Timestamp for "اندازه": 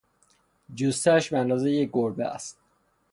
1.37-1.71